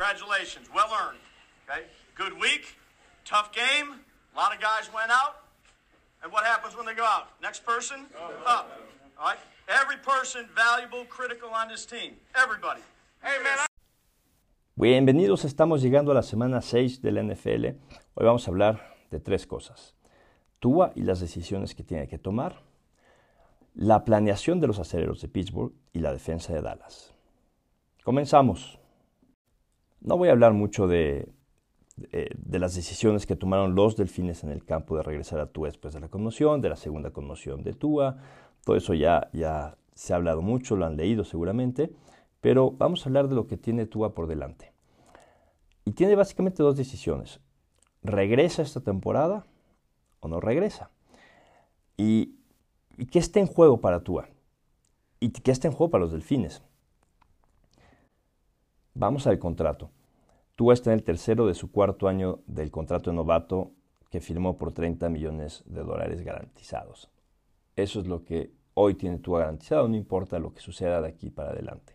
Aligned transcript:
Congratulations, 0.00 0.70
well 0.74 0.88
earned. 0.96 1.20
Okay, 1.68 1.82
good 2.14 2.32
week, 2.40 2.74
tough 3.26 3.52
game. 3.52 4.00
A 4.34 4.36
lot 4.40 4.54
of 4.54 4.58
guys 4.58 4.88
went 4.94 5.10
out. 5.10 5.44
And 6.22 6.32
what 6.32 6.42
happens 6.46 6.74
when 6.74 6.86
they 6.86 6.94
go 6.94 7.04
out? 7.04 7.26
Next 7.42 7.66
person 7.66 8.06
up. 8.46 8.80
All 9.18 9.26
right. 9.26 9.38
Every 9.68 9.98
person 9.98 10.48
valuable, 10.56 11.04
critical 11.04 11.50
on 11.50 11.68
this 11.68 11.84
team. 11.84 12.16
Everybody. 12.34 12.80
Hey 13.22 13.42
man. 13.44 13.58
Bienvenidos, 14.74 15.44
estamos 15.44 15.82
llegando 15.82 16.12
a 16.12 16.14
la 16.14 16.22
semana 16.22 16.62
6 16.62 17.02
del 17.02 17.16
NFL. 17.22 17.66
Hoy 18.14 18.24
vamos 18.24 18.48
a 18.48 18.50
hablar 18.52 18.96
de 19.10 19.20
tres 19.20 19.46
cosas. 19.46 19.96
Tua 20.60 20.92
y 20.94 21.02
las 21.02 21.20
decisiones 21.20 21.74
que 21.74 21.84
tiene 21.84 22.08
que 22.08 22.16
tomar, 22.16 22.62
la 23.74 24.06
planeación 24.06 24.60
de 24.60 24.66
los 24.66 24.78
aceleros 24.78 25.20
de 25.20 25.28
Pittsburgh 25.28 25.74
y 25.92 25.98
la 25.98 26.10
defensa 26.10 26.54
de 26.54 26.62
Dallas. 26.62 27.12
Comenzamos. 28.02 28.79
No 30.00 30.16
voy 30.16 30.28
a 30.28 30.32
hablar 30.32 30.52
mucho 30.52 30.86
de, 30.88 31.28
de, 31.96 32.58
las 32.58 32.74
decisiones 32.74 33.26
que 33.26 33.36
tomaron 33.36 33.74
los 33.74 33.96
delfines 33.96 34.44
en 34.44 34.50
el 34.50 34.64
campo 34.64 34.96
de 34.96 35.02
regresar 35.02 35.40
a 35.40 35.46
Tua 35.46 35.68
después 35.68 35.94
de 35.94 36.00
la 36.00 36.08
conmoción, 36.08 36.60
de 36.60 36.70
la 36.70 36.76
segunda 36.76 37.10
conmoción 37.10 37.62
de 37.62 37.72
Tua. 37.72 38.16
Todo 38.64 38.76
eso 38.76 38.94
ya, 38.94 39.28
ya 39.32 39.76
se 39.94 40.12
ha 40.12 40.16
hablado 40.16 40.42
mucho, 40.42 40.76
lo 40.76 40.86
han 40.86 40.96
leído 40.96 41.24
seguramente, 41.24 41.92
pero 42.40 42.70
vamos 42.70 43.04
a 43.04 43.08
hablar 43.08 43.28
de 43.28 43.34
lo 43.34 43.46
que 43.46 43.56
tiene 43.56 43.86
Tua 43.86 44.14
por 44.14 44.26
delante. 44.26 44.72
Y 45.84 45.92
tiene 45.92 46.14
básicamente 46.14 46.62
dos 46.62 46.76
decisiones. 46.76 47.40
¿Regresa 48.02 48.62
esta 48.62 48.80
temporada 48.80 49.44
o 50.20 50.28
no 50.28 50.40
regresa? 50.40 50.90
¿Y, 51.96 52.36
y 52.96 53.06
qué 53.06 53.18
está 53.18 53.40
en 53.40 53.46
juego 53.46 53.80
para 53.80 54.00
Tua? 54.00 54.28
¿Y 55.18 55.30
qué 55.30 55.50
está 55.50 55.68
en 55.68 55.74
juego 55.74 55.90
para 55.90 56.04
los 56.04 56.12
delfines? 56.12 56.62
Vamos 58.94 59.26
al 59.26 59.38
contrato. 59.38 59.90
Tua 60.56 60.74
está 60.74 60.90
en 60.92 60.98
el 60.98 61.04
tercero 61.04 61.46
de 61.46 61.54
su 61.54 61.70
cuarto 61.70 62.08
año 62.08 62.40
del 62.46 62.70
contrato 62.70 63.10
de 63.10 63.16
novato 63.16 63.72
que 64.10 64.20
firmó 64.20 64.58
por 64.58 64.72
30 64.72 65.08
millones 65.08 65.62
de 65.66 65.82
dólares 65.82 66.22
garantizados. 66.22 67.08
Eso 67.76 68.00
es 68.00 68.06
lo 68.06 68.24
que 68.24 68.52
hoy 68.74 68.94
tiene 68.94 69.18
Tua 69.18 69.40
garantizado, 69.40 69.88
no 69.88 69.96
importa 69.96 70.38
lo 70.38 70.52
que 70.52 70.60
suceda 70.60 71.00
de 71.00 71.08
aquí 71.08 71.30
para 71.30 71.50
adelante. 71.50 71.94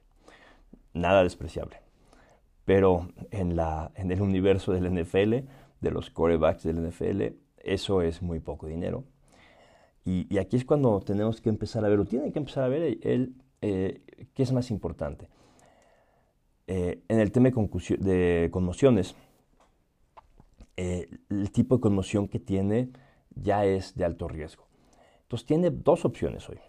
Nada 0.94 1.24
despreciable. 1.24 1.82
Pero 2.64 3.10
en, 3.32 3.52
el 4.12 4.22
universo 4.22 4.72
del 4.72 4.92
NFL, 4.92 5.48
de 5.82 5.92
los 5.92 6.10
corebacks 6.10 6.64
del 6.64 6.82
NFL, 6.88 7.36
eso 7.60 8.02
es 8.02 8.22
muy 8.22 8.40
poco 8.40 8.68
dinero. 8.68 9.04
Y, 10.04 10.38
aquí 10.38 10.56
es 10.56 10.66
cuando 10.66 11.00
tenemos 11.02 11.42
que 11.42 11.50
empezar 11.50 11.84
a 11.84 11.90
ver, 11.90 12.00
o 12.00 12.06
tienen 12.06 12.32
que 12.32 12.40
empezar 12.40 12.64
a 12.64 12.68
ver 12.68 12.98
el, 13.02 13.36
eh, 13.62 14.02
qué 14.34 14.44
es 14.44 14.52
más 14.52 14.72
importante. 14.72 15.28
Eh, 16.68 17.04
en 17.08 17.20
el 17.20 17.32
tema 17.32 17.50
de, 17.50 18.50
conmociones, 18.52 19.16
eh, 20.78 21.08
el 21.30 21.52
tipo 21.52 21.76
de 21.76 21.82
conmoción 21.82 22.28
que 22.28 22.40
tiene 22.40 22.90
ya 23.36 23.66
es 23.66 23.96
de 23.96 24.06
alto 24.06 24.28
riesgo. 24.28 24.68
Entonces 25.24 25.46
tiene 25.46 25.70
dos 25.70 26.06
opciones 26.06 26.50
hoy. 26.50 26.60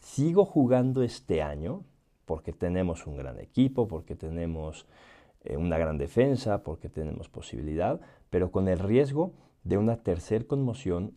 Sigo 0.00 0.44
jugando 0.44 1.02
este 1.02 1.42
año 1.42 1.84
porque 2.24 2.52
tenemos 2.52 3.06
un 3.06 3.16
gran 3.16 3.38
equipo, 3.40 3.88
porque 3.88 4.14
tenemos 4.14 4.86
una 5.56 5.78
gran 5.78 5.98
defensa, 5.98 6.62
porque 6.62 6.88
tenemos 6.88 7.28
posibilidad, 7.28 8.00
pero 8.30 8.50
con 8.50 8.68
el 8.68 8.78
riesgo 8.78 9.32
de 9.64 9.76
una 9.76 10.02
tercera 10.02 10.44
conmoción, 10.44 11.14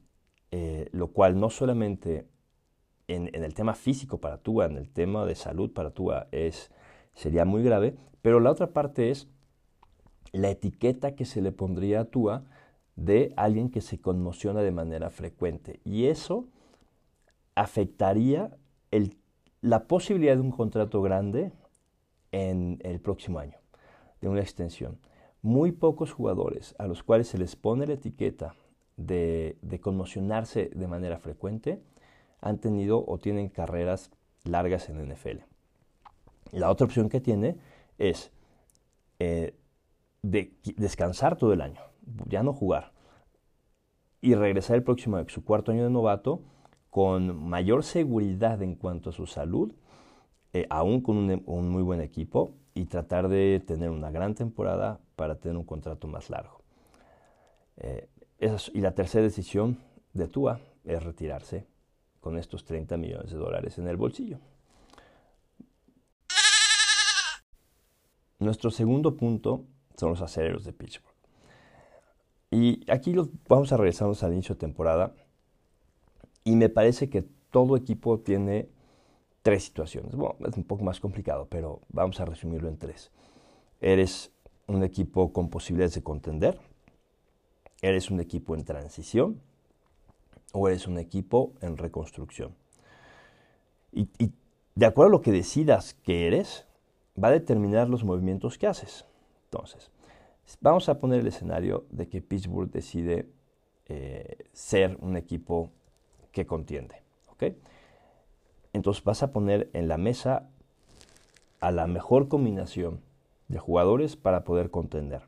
eh, 0.51 0.89
lo 0.91 1.07
cual 1.11 1.39
no 1.39 1.49
solamente 1.49 2.27
en, 3.07 3.29
el 3.33 3.53
tema 3.53 3.73
físico 3.73 4.19
para 4.19 4.37
Tua, 4.37 4.65
en 4.65 4.77
el 4.77 4.89
tema 4.89 5.25
de 5.25 5.35
salud 5.35 5.71
para 5.71 5.91
Tua 5.91 6.27
es, 6.31 6.71
sería 7.13 7.45
muy 7.45 7.63
grave, 7.63 7.95
pero 8.21 8.39
la 8.39 8.51
otra 8.51 8.71
parte 8.71 9.11
es 9.11 9.27
la 10.31 10.49
etiqueta 10.49 11.15
que 11.15 11.25
se 11.25 11.41
le 11.41 11.51
pondría 11.51 12.01
a 12.01 12.05
Tua 12.05 12.43
de 12.95 13.33
alguien 13.35 13.69
que 13.69 13.81
se 13.81 13.99
conmociona 13.99 14.61
de 14.61 14.71
manera 14.71 15.09
frecuente. 15.09 15.79
Y 15.83 16.05
eso 16.05 16.45
afectaría 17.55 18.55
la 19.61 19.87
posibilidad 19.87 20.35
de 20.35 20.41
un 20.41 20.51
contrato 20.51 21.01
grande 21.01 21.51
en 22.31 22.79
el 22.83 22.99
próximo 22.99 23.39
año, 23.39 23.57
de 24.21 24.29
una 24.29 24.41
extensión 24.41 24.97
muy 25.41 25.71
pocos 25.71 26.11
jugadores 26.11 26.75
a 26.77 26.87
los 26.87 27.03
cuales 27.03 27.27
se 27.27 27.37
les 27.37 27.55
pone 27.55 27.87
la 27.87 27.93
etiqueta 27.93 28.55
de, 28.97 29.57
conmocionarse 29.81 30.69
de 30.73 30.87
manera 30.87 31.17
frecuente 31.17 31.81
han 32.41 32.59
tenido 32.59 33.03
o 33.05 33.17
tienen 33.17 33.49
carreras 33.49 34.11
largas 34.43 34.89
en 34.89 35.11
NFL. 35.11 35.39
La 36.51 36.69
otra 36.69 36.85
opción 36.85 37.09
que 37.09 37.21
tiene 37.21 37.57
es 37.97 38.31
eh, 39.19 39.55
descansar 40.21 41.37
todo 41.37 41.53
el 41.53 41.61
año, 41.61 41.81
ya 42.27 42.43
no 42.43 42.53
jugar, 42.53 42.91
y 44.21 44.35
regresar 44.35 44.75
el 44.75 44.83
próximo 44.83 45.23
su 45.27 45.43
cuarto 45.43 45.71
año 45.71 45.83
de 45.83 45.89
novato 45.89 46.41
con 46.89 47.47
mayor 47.47 47.83
seguridad 47.83 48.61
en 48.61 48.75
cuanto 48.75 49.09
a 49.09 49.13
su 49.13 49.25
salud, 49.25 49.73
eh, 50.53 50.67
aún 50.69 51.01
con 51.01 51.17
un 51.17 51.69
muy 51.69 51.81
buen 51.81 52.01
equipo, 52.01 52.55
y 52.73 52.85
tratar 52.85 53.27
de 53.27 53.61
tener 53.65 53.89
una 53.89 54.11
gran 54.11 54.35
temporada 54.35 54.99
para 55.15 55.35
tener 55.35 55.57
un 55.57 55.65
contrato 55.65 56.07
más 56.07 56.29
largo. 56.29 56.61
Eh, 57.77 58.07
y 58.73 58.81
la 58.81 58.93
tercera 58.93 59.23
decisión 59.23 59.77
de 60.13 60.27
Tua 60.27 60.59
es 60.83 61.03
retirarse 61.03 61.67
con 62.19 62.37
estos 62.37 62.65
30 62.65 62.97
millones 62.97 63.31
de 63.31 63.37
dólares 63.37 63.77
en 63.77 63.87
el 63.87 63.97
bolsillo. 63.97 64.39
Nuestro 68.41 68.71
segundo 68.71 69.17
punto 69.17 69.65
son 69.95 70.09
los 70.09 70.21
aceleros 70.21 70.63
de 70.63 70.73
Pittsburgh. 70.73 71.13
Y 72.49 72.91
aquí 72.91 73.13
vamos 73.47 73.71
a 73.71 73.77
regresarnos 73.77 74.23
al 74.23 74.33
inicio 74.33 74.55
de 74.55 74.59
temporada. 74.59 75.13
Y 76.43 76.55
me 76.55 76.67
parece 76.67 77.07
que 77.07 77.23
todo 77.51 77.77
equipo 77.77 78.19
tiene 78.19 78.67
tres 79.43 79.63
situaciones. 79.65 80.15
Bueno, 80.15 80.35
es 80.47 80.57
un 80.57 80.63
poco 80.63 80.83
más 80.83 80.99
complicado, 80.99 81.45
pero 81.51 81.81
vamos 81.89 82.19
a 82.19 82.25
resumirlo 82.25 82.67
en 82.67 82.79
tres. 82.79 83.11
Eres 83.79 84.31
un 84.65 84.83
equipo 84.83 85.31
con 85.31 85.49
posibilidades 85.49 85.93
de 85.93 86.01
contender, 86.01 86.59
eres 87.83 88.09
un 88.09 88.19
equipo 88.19 88.55
en 88.55 88.65
transición 88.65 89.39
o 90.51 90.67
eres 90.67 90.87
un 90.87 90.97
equipo 90.97 91.53
en 91.61 91.77
reconstrucción. 91.77 92.55
Y, 93.91 94.09
de 94.73 94.85
acuerdo 94.87 95.09
a 95.09 95.11
lo 95.11 95.21
que 95.21 95.31
decidas 95.31 95.93
que 95.93 96.25
eres, 96.25 96.65
va 97.21 97.29
a 97.29 97.31
determinar 97.31 97.89
los 97.89 98.03
movimientos 98.03 98.57
que 98.57 98.67
haces. 98.67 99.05
Entonces, 99.45 99.91
vamos 100.59 100.89
a 100.89 100.99
poner 100.99 101.19
el 101.19 101.27
escenario 101.27 101.85
de 101.89 102.07
que 102.07 102.21
Pittsburgh 102.21 102.71
decide 102.71 103.27
eh, 103.87 104.37
ser 104.53 104.97
un 105.01 105.17
equipo 105.17 105.69
que 106.31 106.45
contiende. 106.45 106.95
entonces 108.73 109.03
vas 109.03 109.21
a 109.21 109.33
poner 109.33 109.69
en 109.73 109.87
la 109.87 109.97
mesa 109.97 110.47
a 111.59 111.71
la 111.71 111.87
mejor 111.87 112.27
combinación 112.27 113.01
de 113.49 113.59
jugadores 113.59 114.15
para 114.15 114.43
poder 114.43 114.71
contender. 114.71 115.23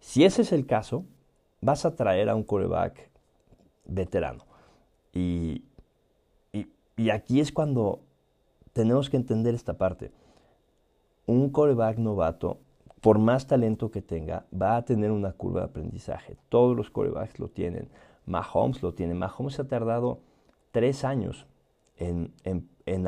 Si 0.00 0.24
ese 0.24 0.42
es 0.42 0.52
el 0.52 0.66
caso, 0.66 1.04
vas 1.60 1.84
a 1.84 1.94
traer 1.94 2.28
a 2.28 2.34
un 2.34 2.42
coreback 2.42 3.10
veterano. 3.84 4.44
Y, 5.12 5.64
y, 6.52 7.10
aquí 7.10 7.40
es 7.40 7.52
cuando 7.52 8.00
tenemos 8.78 9.10
que 9.10 9.16
entender 9.16 9.56
esta 9.56 9.76
parte. 9.76 10.12
Un 11.26 11.50
coreback 11.50 11.98
novato, 11.98 12.58
por 13.00 13.18
más 13.18 13.48
talento 13.48 13.90
que 13.90 14.02
tenga, 14.02 14.46
va 14.54 14.76
a 14.76 14.84
tener 14.84 15.10
una 15.10 15.32
curva 15.32 15.62
de 15.62 15.66
aprendizaje. 15.66 16.36
Todos 16.48 16.76
los 16.76 16.88
corebacks 16.88 17.40
lo 17.40 17.48
tienen. 17.48 17.88
Mahomes 18.24 18.80
lo 18.80 18.94
tiene. 18.94 19.14
Mahomes 19.14 19.58
ha 19.58 19.66
tardado 19.66 20.20
tres 20.70 21.04
años 21.04 21.48
en, 21.96 22.32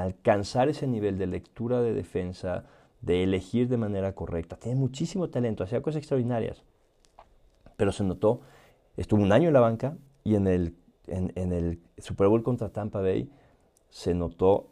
alcanzar 0.00 0.68
ese 0.68 0.88
nivel 0.88 1.18
de 1.18 1.28
lectura 1.28 1.80
de 1.82 1.94
defensa, 1.94 2.64
de 3.00 3.22
elegir 3.22 3.68
de 3.68 3.76
manera 3.76 4.12
correcta. 4.16 4.56
Tiene 4.56 4.76
muchísimo 4.76 5.30
talento, 5.30 5.62
hacía 5.62 5.82
cosas 5.82 5.98
extraordinarias. 5.98 6.64
Pero 7.76 7.92
se 7.92 8.02
notó, 8.02 8.40
estuvo 8.96 9.22
un 9.22 9.30
año 9.30 9.46
en 9.46 9.54
la 9.54 9.60
banca 9.60 9.96
y 10.24 10.34
en, 10.34 10.48
el 10.48 11.80
Super 11.96 12.26
Bowl 12.26 12.42
contra 12.42 12.70
Tampa 12.70 13.00
Bay 13.00 13.30
se 13.88 14.14
notó 14.14 14.66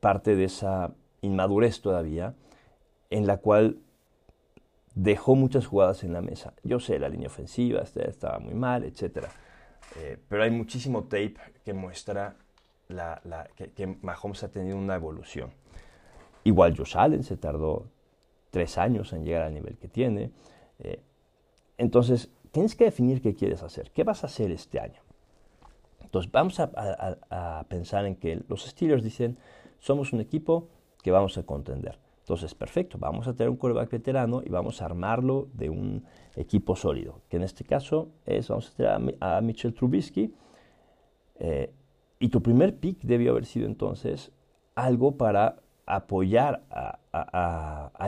parte 0.00 0.36
de 0.36 0.44
esa 0.44 0.92
inmadurez 1.20 1.80
todavía, 1.80 2.34
en 3.10 3.26
la 3.26 3.38
cual 3.38 3.78
dejó 4.94 5.34
muchas 5.34 5.66
jugadas 5.66 6.04
en 6.04 6.12
la 6.12 6.22
mesa. 6.22 6.54
Yo 6.62 6.80
sé, 6.80 6.98
la 6.98 7.08
línea 7.08 7.28
ofensiva 7.28 7.82
estaba 7.82 8.38
muy 8.38 8.54
mal, 8.54 8.84
etc. 8.84 9.26
Eh, 9.96 10.18
pero 10.28 10.42
hay 10.42 10.50
muchísimo 10.50 11.04
tape 11.04 11.36
que 11.64 11.74
muestra 11.74 12.36
que, 13.56 13.98
Mahomes 14.02 14.42
ha 14.42 14.48
tenido 14.48 14.76
una 14.76 14.94
evolución. 14.94 15.50
Igual 16.44 16.76
Josh 16.76 16.96
Allen 16.96 17.24
se 17.24 17.36
tardó 17.36 17.88
tres 18.50 18.78
años 18.78 19.12
en 19.12 19.24
llegar 19.24 19.42
al 19.42 19.54
nivel 19.54 19.76
que 19.76 19.88
tiene. 19.88 20.30
Eh, 20.78 21.00
entonces, 21.78 22.30
tienes 22.52 22.74
que 22.74 22.84
definir 22.84 23.20
qué 23.20 23.34
quieres 23.34 23.62
hacer. 23.62 23.90
¿Qué 23.90 24.04
vas 24.04 24.22
a 24.22 24.28
hacer 24.28 24.50
este 24.50 24.80
año? 24.80 25.00
Entonces, 26.00 26.30
vamos 26.30 26.60
a, 26.60 27.66
pensar 27.68 28.06
en 28.06 28.16
que 28.16 28.42
los 28.48 28.64
Steelers 28.64 29.02
dicen, 29.02 29.36
somos 29.78 30.12
un 30.12 30.20
equipo 30.20 30.68
que 31.02 31.10
vamos 31.10 31.38
a 31.38 31.44
contender. 31.44 31.98
Entonces, 32.20 32.54
perfecto, 32.54 32.98
vamos 32.98 33.28
a 33.28 33.34
tener 33.34 33.50
un 33.50 33.56
quarterback 33.56 33.90
veterano 33.90 34.42
y 34.44 34.48
vamos 34.48 34.82
a 34.82 34.86
armarlo 34.86 35.48
de 35.52 35.70
un 35.70 36.04
equipo 36.34 36.74
sólido, 36.74 37.20
que 37.28 37.36
en 37.36 37.44
este 37.44 37.64
caso 37.64 38.08
es, 38.24 38.48
vamos 38.48 38.70
a 38.70 38.74
tener 38.74 39.16
a, 39.20 39.40
Mitchell 39.40 39.72
Trubisky, 39.72 40.34
eh, 41.38 41.72
y 42.18 42.28
tu 42.28 42.42
primer 42.42 42.78
pick 42.78 43.02
debió 43.02 43.30
haber 43.32 43.44
sido 43.44 43.66
entonces 43.66 44.32
algo 44.74 45.16
para 45.16 45.56
apoyar 45.86 46.64
a, 46.70 46.98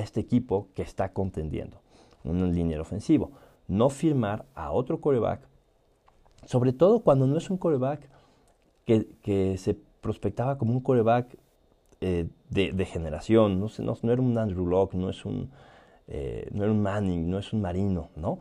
este 0.03 0.21
equipo 0.21 0.69
que 0.75 0.83
está 0.83 1.13
contendiendo, 1.13 1.81
un 2.25 2.55
línea 2.55 2.81
ofensivo. 2.81 3.33
No 3.69 3.89
firmar 3.89 4.47
a 4.55 4.73
otro 4.73 5.01
coreback, 5.01 5.47
sobre 6.45 6.73
todo 6.73 7.01
cuando 7.01 7.27
no 7.27 7.37
es 7.37 7.51
un 7.51 7.57
coreback 7.57 8.11
que, 8.85 9.57
se 9.59 9.75
prospectaba 10.01 10.59
como 10.59 10.73
un 10.73 10.81
coreback 10.81 11.37
eh, 12.01 12.29
de, 12.49 12.85
generación, 12.85 13.61
no, 13.61 13.69
no, 14.03 14.13
era 14.13 14.23
un 14.23 14.39
Andrew 14.39 14.67
Locke, 14.67 14.95
no, 14.95 15.11
es 15.11 15.25
un, 15.25 15.51
eh, 16.07 16.49
no 16.53 16.63
era 16.63 16.73
un 16.73 16.81
Manning, 16.81 17.29
no 17.29 17.39
es 17.39 17.53
un 17.53 17.61
Marino, 17.61 18.11
¿no? 18.17 18.39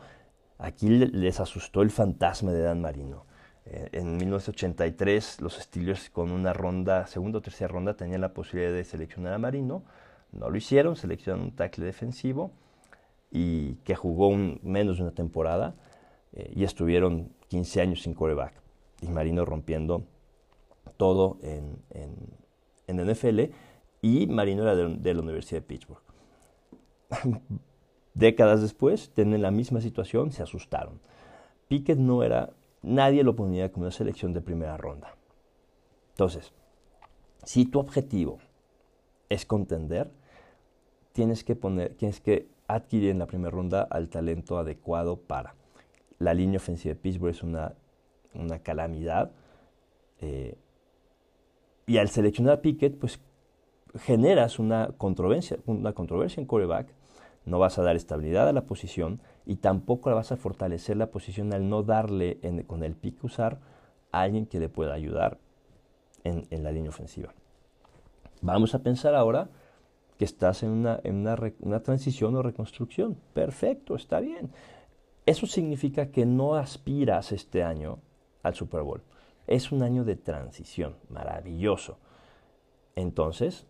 Aquí 0.59 0.89
les 0.89 1.39
asustó 1.39 1.81
el 1.81 1.92
fantasma 1.92 2.51
de 2.51 2.62
Dan 2.62 2.81
Marino. 2.81 3.25
Eh, 3.65 3.89
en 3.92 4.18
1983 4.18 5.42
los 5.42 5.56
Steelers 5.56 6.09
con 6.09 6.31
una 6.31 6.54
ronda, 6.54 7.06
segunda 7.07 7.39
o 7.39 7.42
tercera 7.42 7.68
ronda, 7.68 7.95
tenían 7.95 8.21
la 8.21 8.33
posibilidad 8.33 8.71
de 8.71 8.83
seleccionar 8.83 9.33
a 9.33 9.38
Marino. 9.38 9.83
No 10.31 10.50
lo 10.50 10.57
hicieron, 10.57 10.95
seleccionaron 10.95 11.48
un 11.48 11.56
tackle 11.56 11.86
defensivo 11.86 12.51
y 13.31 13.75
que 13.83 13.95
jugó 13.95 14.31
menos 14.31 14.98
de 14.98 15.04
una 15.04 15.13
temporada 15.13 15.75
y 16.33 16.63
estuvieron 16.63 17.33
15 17.50 17.81
años 17.81 18.01
sin 18.01 18.13
coreback. 18.13 18.54
Y 19.01 19.07
Marino 19.09 19.45
rompiendo 19.45 20.04
todo 20.98 21.38
en, 21.42 21.80
NFL 22.88 23.51
y 24.01 24.28
Marino 24.28 24.63
era 24.63 24.75
de, 24.75 25.13
la 25.13 25.22
Universidad 25.22 25.62
de 25.62 25.68
Pittsburgh. 25.68 26.01
Décadas 28.13 28.62
después, 28.62 29.12
tienen 29.13 29.42
la 29.42 29.51
misma 29.51 29.81
situación, 29.81 30.31
se 30.31 30.44
asustaron. 30.44 31.00
Pickett 31.68 32.00
no 32.00 32.24
era 32.24 32.51
nadie 32.81 33.24
lo 33.24 33.36
ponía 33.36 33.72
como 33.72 33.86
una 33.86 33.92
selección 33.92 34.34
de 34.34 34.42
primera 34.42 34.78
ronda. 34.78 35.16
Entonces, 36.12 36.54
si 37.44 37.66
tu 37.66 37.80
objetivo 37.80 38.39
es 39.30 39.45
contender, 39.45 40.12
tienes 41.13 41.44
que, 41.44 41.56
poner, 41.56 41.95
tienes 41.95 42.22
que 42.22 42.48
adquirir 42.68 43.12
en 43.12 43.19
la 43.19 43.28
primera 43.28 43.51
ronda 43.51 43.83
al 43.83 44.10
talento 44.10 44.57
adecuado 44.57 45.18
para. 45.18 45.56
La 46.19 46.33
línea 46.33 46.57
ofensiva 46.57 46.94
de 46.94 47.00
Pittsburgh 47.00 47.31
es 47.31 47.44
una, 47.44 47.75
una 48.33 48.60
calamidad. 48.60 49.31
Eh, 50.19 50.57
y 51.88 51.98
al 51.98 52.10
seleccionar 52.10 52.54
a 52.56 52.62
Pickett, 52.62 53.00
pues 53.00 53.19
generas 54.00 54.60
una 54.60 54.89
controversia, 54.98 55.57
una 55.66 55.94
controversia 55.94 56.42
en 56.42 56.45
coreback. 56.45 56.94
No 57.45 57.60
vas 57.60 57.80
a 57.80 57.81
dar 57.81 57.95
estabilidad 57.95 58.48
a 58.50 58.54
la 58.54 58.66
posición 58.66 59.22
y 59.45 59.56
tampoco 59.56 60.13
vas 60.13 60.34
a 60.34 60.38
fortalecer 60.38 60.98
la 60.98 61.10
posición 61.10 61.54
al 61.54 61.69
no 61.69 61.84
darle 61.84 62.39
con 62.68 62.84
el 62.84 62.94
pick 62.95 63.24
usar 63.24 63.60
a 64.12 64.22
alguien 64.22 64.45
que 64.45 64.60
le 64.60 64.68
pueda 64.68 64.94
ayudar 64.94 65.39
en, 66.25 66.45
la 66.62 66.74
línea 66.74 66.89
ofensiva. 66.89 67.34
Vamos 68.42 68.75
a 68.75 68.83
pensar 68.83 69.16
ahora 69.16 69.50
que 70.18 70.25
estás 70.25 70.63
en, 70.63 70.72
una, 70.72 71.00
una, 71.62 71.80
transición 71.80 72.36
o 72.36 72.42
reconstrucción. 72.42 73.18
Perfecto, 73.33 73.95
está 73.95 74.19
bien. 74.19 74.51
Eso 75.25 75.48
significa 75.48 76.12
que 76.12 76.25
no 76.25 76.56
aspiras 76.56 77.31
este 77.31 77.63
año 77.63 78.00
al 78.44 78.56
Super 78.56 78.81
Bowl. 78.81 79.01
Es 79.48 79.72
un 79.72 79.82
año 79.82 80.04
de 80.04 80.16
transición, 80.16 80.96
maravilloso. 81.10 81.98
Entonces, 82.96 83.66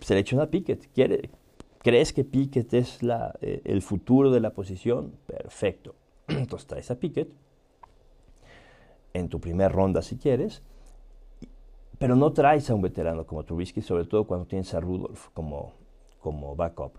selecciona 0.00 0.44
a 0.44 0.50
Pickett. 0.50 0.88
¿Crees 1.82 2.12
que 2.12 2.24
Pickett 2.24 2.74
es 2.74 2.98
eh, 3.02 3.62
el 3.64 3.82
futuro 3.82 4.30
de 4.30 4.40
la 4.40 4.50
posición? 4.50 5.12
Perfecto. 5.26 5.94
Entonces 6.28 6.66
traes 6.66 6.90
a 6.90 6.96
Pickett 6.96 7.30
en 9.12 9.28
tu 9.28 9.40
primera 9.40 9.68
ronda 9.68 10.02
si 10.02 10.16
quieres, 10.16 10.62
pero 11.98 12.16
no 12.16 12.32
traes 12.32 12.70
a 12.70 12.74
un 12.74 12.82
veterano 12.82 13.26
como 13.26 13.44
Trubisky, 13.44 13.82
sobre 13.82 14.04
todo 14.04 14.24
cuando 14.26 14.46
tienes 14.46 14.72
a 14.74 14.80
Rudolph 14.80 15.28
como, 15.34 15.74
como 16.20 16.56
backup. 16.56 16.92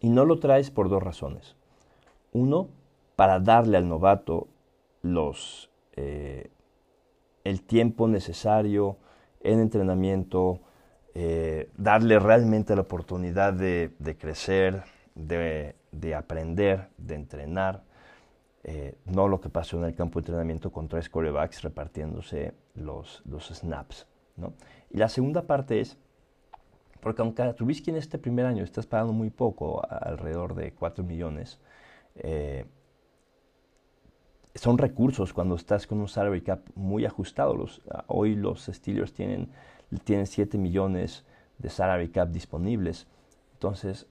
Y 0.00 0.08
no 0.08 0.24
lo 0.24 0.38
traes 0.38 0.70
por 0.70 0.88
dos 0.88 1.02
razones. 1.02 1.56
Uno, 2.32 2.68
para 3.16 3.40
darle 3.40 3.76
al 3.76 3.88
novato 3.88 4.48
los, 5.02 5.70
eh, 6.00 6.50
el 7.42 7.62
tiempo 7.62 8.06
necesario 8.06 8.98
en 9.40 9.58
entrenamiento, 9.58 10.60
eh, 11.14 11.70
darle 11.76 12.20
realmente 12.20 12.76
la 12.76 12.82
oportunidad 12.82 13.52
de, 13.52 14.16
crecer, 14.16 14.84
de, 15.16 15.74
aprender, 16.14 16.90
de 16.98 17.14
entrenar. 17.16 17.82
Eh, 18.62 18.94
no 19.06 19.26
lo 19.26 19.40
que 19.40 19.48
pasó 19.48 19.78
en 19.78 19.84
el 19.84 19.94
campo 19.96 20.20
de 20.20 20.22
entrenamiento 20.22 20.70
con 20.70 20.86
tres 20.86 21.08
corebacks 21.08 21.62
repartiéndose 21.62 22.54
los, 22.74 23.22
los 23.24 23.48
snaps. 23.48 24.06
Y 24.90 24.98
la 24.98 25.08
segunda 25.08 25.42
parte 25.42 25.80
es, 25.80 25.96
porque 27.00 27.22
aunque 27.22 27.42
Trubisky 27.54 27.90
en 27.90 27.96
este 27.96 28.18
primer 28.18 28.46
año 28.46 28.62
estás 28.62 28.86
pagando 28.86 29.12
muy 29.12 29.30
poco, 29.30 29.82
alrededor 29.88 30.54
de 30.54 30.72
4 30.72 31.02
millones, 31.02 31.58
eh, 32.14 32.66
son 34.58 34.78
recursos 34.78 35.32
cuando 35.32 35.54
estás 35.54 35.86
con 35.86 36.00
un 36.00 36.08
salary 36.08 36.42
cap 36.42 36.60
muy 36.74 37.04
ajustado. 37.04 37.54
Los, 37.54 37.80
hoy 38.06 38.34
los 38.34 38.66
Steelers 38.66 39.12
tienen 39.12 39.50
tienen 40.04 40.26
7 40.26 40.58
millones 40.58 41.24
de 41.58 41.70
salary 41.70 42.10
cap 42.10 42.28
disponibles. 42.28 43.06
Entonces, 43.54 44.06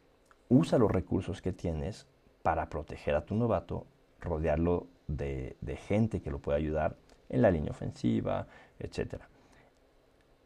usa 0.49 0.79
los 0.79 0.91
recursos 0.91 1.41
que 1.41 1.53
tienes 1.53 2.07
para 2.41 2.69
proteger 2.69 3.15
a 3.15 3.25
tu 3.25 3.35
novato, 3.35 3.85
rodearlo 4.19 4.88
de, 5.07 5.55
gente 5.88 6.21
que 6.21 6.31
lo 6.31 6.39
pueda 6.39 6.57
ayudar 6.57 6.97
en 7.29 7.41
la 7.41 7.51
línea 7.51 7.71
ofensiva, 7.71 8.47
etc. 8.79 9.21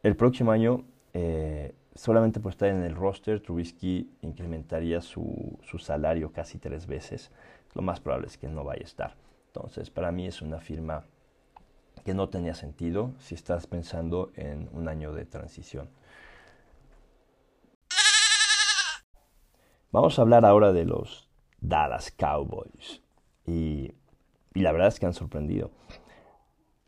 El 0.04 0.16
próximo 0.16 0.52
año, 0.52 0.84
eh, 1.14 1.74
solamente 1.96 2.40
por 2.40 2.52
estar 2.52 2.70
en 2.70 2.84
el 2.84 2.96
roster, 2.96 3.40
Trubisky 3.40 4.12
incrementaría 4.22 5.02
su, 5.02 5.58
su, 5.64 5.78
salario 5.78 6.32
casi 6.32 6.58
tres 6.58 6.86
veces. 6.88 7.32
Lo 7.74 7.82
más 7.82 8.00
probable 8.00 8.28
es 8.28 8.38
que 8.38 8.48
no 8.48 8.64
vaya 8.64 8.82
a 8.82 8.86
estar. 8.86 9.16
Entonces, 9.54 9.90
para 9.90 10.14
mí 10.14 10.28
es 10.28 10.42
una 10.42 10.62
firma 10.62 11.04
que 12.06 12.14
no 12.14 12.30
tenía 12.30 12.56
sentido 12.56 13.12
si 13.20 13.36
estás 13.36 13.68
pensando 13.68 14.32
en 14.36 14.70
un 14.72 14.88
año 14.88 15.12
de 15.12 15.26
transición. 15.26 15.90
Vamos 19.92 20.18
a 20.18 20.22
hablar 20.22 20.46
ahora 20.46 20.72
de 20.72 20.86
los 20.86 21.28
Dallas 21.60 22.12
Cowboys. 22.12 23.02
Y, 23.46 23.94
la 24.54 24.72
verdad 24.72 24.88
es 24.88 25.02
que 25.02 25.06
han 25.06 25.14
sorprendido. 25.14 25.72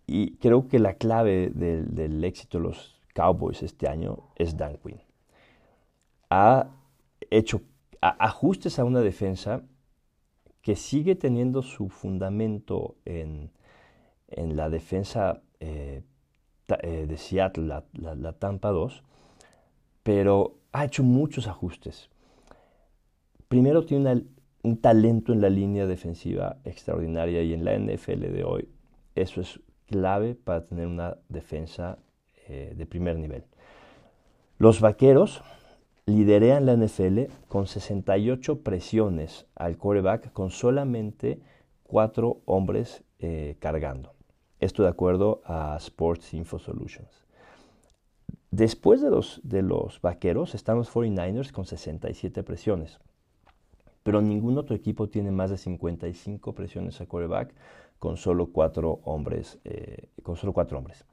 Y 0.08 0.38
creo 0.38 0.70
que 0.70 0.80
la 0.80 0.94
clave 0.94 1.50
del, 1.50 2.24
éxito 2.24 2.60
de 2.60 2.64
los 2.64 3.02
Cowboys 3.14 3.62
este 3.62 3.90
año 3.90 4.30
es 4.38 4.56
Dan 4.56 4.78
Quinn. 4.78 5.02
Ha 6.30 6.70
hecho 7.30 7.62
ajustes 8.00 8.80
a 8.80 8.86
una 8.86 9.02
defensa 9.02 9.64
que 10.64 10.76
sigue 10.76 11.16
teniendo 11.16 11.62
su 11.62 11.90
fundamento 11.90 12.96
en, 13.06 13.52
en 14.30 14.56
la 14.56 14.70
defensa 14.70 15.42
eh, 15.60 16.02
eh, 16.82 17.06
de 17.08 17.18
Seattle, 17.18 17.84
la, 17.94 18.34
Tampa 18.34 18.70
2, 18.70 19.04
pero 20.02 20.56
ha 20.72 20.86
hecho 20.86 21.04
muchos 21.04 21.48
ajustes. 21.48 22.10
Primero 23.50 23.86
tiene 23.86 24.24
un 24.64 24.78
talento 24.78 25.34
en 25.34 25.42
la 25.42 25.50
línea 25.50 25.86
defensiva 25.86 26.58
extraordinaria 26.64 27.44
y 27.44 27.54
en 27.54 27.66
la 27.66 27.78
NFL 27.78 28.32
de 28.32 28.44
hoy 28.46 28.70
eso 29.16 29.42
es 29.42 29.60
clave 29.88 30.34
para 30.34 30.66
tener 30.66 30.88
una 30.88 31.18
defensa 31.28 32.00
eh, 32.48 32.74
de 32.76 32.86
primer 32.86 33.18
nivel. 33.18 33.44
Los 34.58 34.80
vaqueros 34.80 35.44
liderean 36.06 36.66
la 36.66 36.76
NFL 36.76 37.32
con 37.48 37.68
68 37.68 38.62
presiones 38.62 39.46
al 39.56 39.78
coreback 39.78 40.32
con 40.34 40.50
solamente 40.50 41.40
cuatro 41.84 42.42
hombres 42.46 43.04
cargando. 43.60 44.14
Esto 44.60 44.84
de 44.84 44.90
acuerdo 44.90 45.42
a 45.46 45.78
Sports 45.80 46.34
Info 46.34 46.60
Solutions. 46.60 47.24
Después 48.52 49.02
de 49.02 49.10
los, 49.10 49.42
de 49.44 49.64
los 49.64 50.00
vaqueros 50.00 50.54
están 50.54 50.78
los 50.78 50.94
49ers 50.94 51.52
con 51.52 51.66
67 51.66 52.44
presiones. 52.44 53.00
Pero 54.04 54.22
ningún 54.22 54.60
otro 54.60 54.76
equipo 54.76 55.10
tiene 55.10 55.32
más 55.32 55.50
de 55.50 55.58
55 55.58 56.54
presiones 56.54 57.02
a 57.02 57.08
quarterback 57.08 57.56
con 57.98 58.16
solo 58.16 58.52
cuatro 58.52 59.00
hombres. 59.06 59.60
Eh, 59.64 60.10
con 60.22 60.36
solo 60.36 60.54
cuatro 60.54 60.78
hombres. 60.78 61.04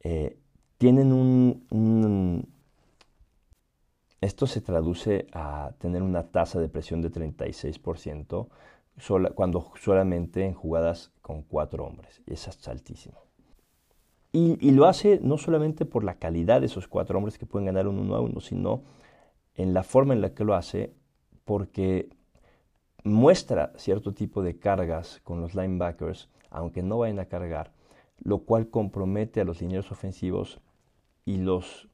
Eh, 0.00 0.36
tienen 0.78 1.12
un, 1.12 2.48
Esto 4.22 4.46
se 4.46 4.60
traduce 4.60 5.26
a 5.32 5.72
tener 5.78 6.00
una 6.00 6.28
tasa 6.28 6.60
de 6.60 6.68
presión 6.68 7.02
de 7.02 7.10
36% 7.10 8.46
cuando 9.34 9.72
solamente 9.80 10.44
en 10.44 10.54
jugadas 10.54 11.10
con 11.22 11.42
cuatro 11.42 11.84
hombres. 11.84 12.22
Es 12.26 12.46
altísimo. 12.68 13.18
Y, 14.30 14.70
lo 14.70 14.86
hace 14.86 15.18
no 15.20 15.38
solamente 15.38 15.84
por 15.84 16.04
la 16.04 16.14
calidad 16.14 16.60
de 16.60 16.66
esos 16.66 16.86
cuatro 16.86 17.18
hombres 17.18 17.36
que 17.36 17.46
pueden 17.46 17.66
ganar 17.66 17.88
un 17.88 17.98
uno 17.98 18.14
a 18.14 18.20
uno, 18.20 18.40
sino 18.40 18.84
en 19.56 19.74
la 19.74 19.82
forma 19.82 20.14
en 20.14 20.20
la 20.20 20.32
que 20.32 20.44
lo 20.44 20.54
hace, 20.54 20.94
porque 21.44 22.08
muestra 23.02 23.72
cierto 23.76 24.14
tipo 24.14 24.40
de 24.42 24.56
cargas 24.56 25.20
con 25.24 25.40
los 25.40 25.56
linebackers, 25.56 26.30
aunque 26.48 26.84
no 26.84 26.98
vayan 26.98 27.18
a 27.18 27.26
cargar, 27.26 27.72
lo 28.22 28.44
cual 28.44 28.70
compromete 28.70 29.40
a 29.40 29.44
los 29.44 29.60
lineros 29.60 29.90
ofensivos 29.90 30.60
y 31.24 31.38
los 31.38 31.88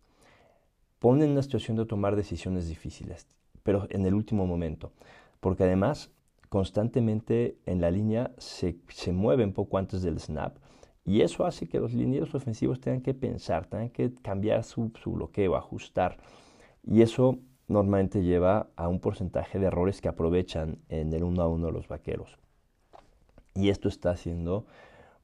pone 0.99 1.25
en 1.25 1.33
una 1.33 1.43
situación 1.43 1.77
de 1.77 1.87
tomar 1.87 2.17
decisiones 2.17 2.69
difíciles, 2.69 3.27
pero 3.63 3.87
en 3.91 4.05
el 4.07 4.15
último 4.15 4.47
momento, 4.47 4.93
porque 5.41 5.65
además 5.65 6.11
constantemente 6.49 7.59
en 7.67 7.81
la 7.81 7.91
línea 7.91 8.33
se, 8.39 8.79
se 8.89 9.13
mueve 9.13 9.45
un 9.45 9.53
poco 9.53 9.79
antes 9.79 10.03
del 10.03 10.19
snap 10.19 10.57
y 11.09 11.23
eso 11.23 11.47
hace 11.47 11.67
que 11.67 11.81
los 11.81 11.95
linieros 11.95 12.35
ofensivos 12.35 12.81
tengan 12.81 13.01
que 13.01 13.15
pensar, 13.15 13.65
tengan 13.65 13.89
que 13.89 14.13
cambiar 14.23 14.63
su, 14.63 14.93
su 15.03 15.13
bloqueo, 15.13 15.57
ajustar. 15.57 16.19
Y 16.87 17.01
eso 17.01 17.39
normalmente 17.67 18.23
lleva 18.23 18.69
a 18.77 18.89
un 18.89 19.01
porcentaje 19.01 19.59
de 19.59 19.69
errores 19.69 20.03
que 20.03 20.09
aprovechan 20.09 20.79
en 20.91 21.11
el 21.15 21.23
uno 21.23 21.41
a 21.41 21.49
uno 21.49 21.71
los 21.71 21.89
vaqueros. 21.89 22.39
Y 23.55 23.71
esto 23.71 23.89
está 23.89 24.19
siendo 24.19 24.67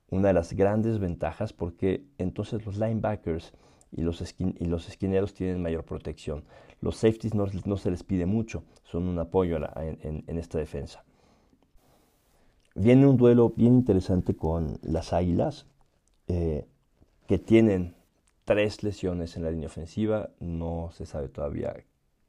una 0.08 0.28
de 0.28 0.34
las 0.34 0.54
grandes 0.54 0.98
ventajas 0.98 1.52
porque 1.52 2.02
entonces 2.16 2.64
los 2.64 2.78
linebackers 2.78 3.52
y 3.96 4.02
los, 4.02 4.34
y 4.38 4.64
los 4.66 4.88
esquineros 4.88 5.34
tienen 5.34 5.62
mayor 5.62 5.84
protección. 5.84 6.44
Los 6.80 6.96
safeties 6.96 7.34
no, 7.34 7.46
no, 7.64 7.76
se 7.76 7.90
les 7.90 8.02
pide 8.02 8.26
mucho, 8.26 8.64
son 8.82 9.04
un 9.04 9.18
apoyo 9.18 9.56
en, 9.56 10.24
en, 10.26 10.38
esta 10.38 10.58
defensa. 10.58 11.04
Viene 12.74 13.06
un 13.06 13.16
duelo 13.16 13.50
bien 13.56 13.74
interesante 13.74 14.34
con 14.34 14.78
las 14.82 15.12
Águilas, 15.12 15.66
eh, 16.26 16.66
que 17.26 17.38
tienen 17.38 17.94
tres 18.44 18.82
lesiones 18.82 19.36
en 19.36 19.44
la 19.44 19.50
línea 19.50 19.68
ofensiva. 19.68 20.30
No 20.40 20.90
se 20.92 21.06
sabe 21.06 21.28
todavía 21.28 21.74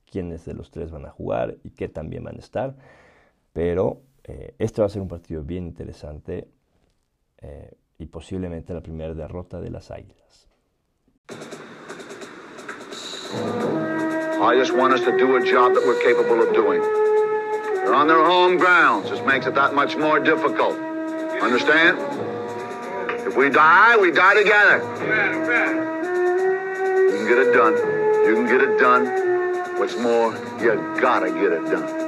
quiénes 0.10 0.46
de 0.46 0.54
los 0.54 0.72
tres 0.72 0.92
van 0.92 1.06
a 1.06 1.10
jugar 1.10 1.58
y 1.64 1.72
qué 1.72 1.90
también 1.90 2.24
van 2.24 2.36
a 2.36 2.40
estar. 2.40 2.76
Pero 3.54 4.02
eh, 4.24 4.56
este 4.60 4.82
va 4.82 4.88
a 4.88 4.90
ser 4.90 5.02
un 5.02 5.08
partido 5.08 5.44
bien 5.44 5.66
interesante 5.66 6.48
eh, 7.40 7.74
y 7.98 8.06
posiblemente 8.06 8.74
la 8.74 8.82
primera 8.82 9.14
derrota 9.14 9.60
de 9.60 9.70
las 9.70 9.92
Águilas. 9.92 10.48
I 14.42 14.54
just 14.56 14.76
want 14.76 14.94
us 14.94 15.00
to 15.02 15.18
do 15.18 15.38
a 15.38 15.44
job 15.44 15.74
that 15.76 15.84
we're 15.86 16.02
capable 16.02 16.42
of 16.42 16.54
doing. 16.54 16.82
They're 16.82 17.94
on 17.94 18.08
their 18.08 18.24
home 18.24 18.58
grounds. 18.58 19.10
This 19.10 19.22
makes 19.26 19.46
it 19.46 19.56
that 19.56 19.74
much 19.74 19.96
more 19.96 20.20
difficult. 20.20 20.78
Understand? 21.42 21.98
If 23.26 23.38
we 23.38 23.50
die, 23.50 23.96
we 23.96 24.12
die 24.12 24.34
together. 24.34 24.80
You 27.06 27.18
can 27.18 27.28
get 27.28 27.38
it 27.38 27.54
done. 27.54 27.74
You 28.26 28.36
can 28.36 28.46
get 28.46 28.62
it 28.62 28.78
done. 28.78 29.80
What's 29.80 29.96
more, 29.98 30.34
you 30.60 31.00
gotta 31.00 31.32
get 31.32 31.54
it 31.54 31.64
done. 31.72 32.05